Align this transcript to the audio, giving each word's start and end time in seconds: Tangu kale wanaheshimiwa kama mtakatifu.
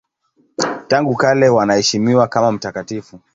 Tangu 0.87 1.15
kale 1.15 1.49
wanaheshimiwa 1.49 2.27
kama 2.27 2.51
mtakatifu. 2.51 3.19